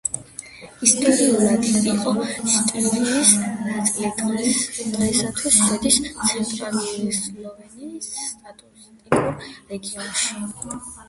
ისტორიულად 0.85 1.65
იყო 1.89 2.13
შტირიის 2.53 3.33
ნაწილი, 3.41 4.47
დღეისთვის 4.95 5.59
შედის 5.67 6.01
ცენტრალური 6.15 7.13
სლოვენიის 7.19 8.09
სტატისტიკურ 8.17 9.55
რეგიონში. 9.77 10.85